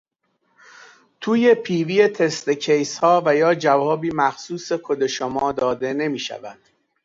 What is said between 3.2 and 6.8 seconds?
و یا جوابی مخصوص کد شما داده نمیشود